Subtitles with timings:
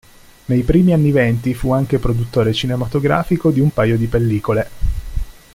[0.45, 4.69] Nei primi anni venti, fu anche produttore cinematografico di un paio di pellicole.